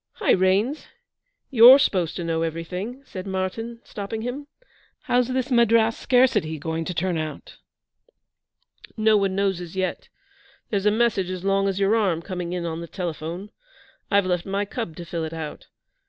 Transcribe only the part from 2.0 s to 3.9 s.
to know everything,' said Martyn,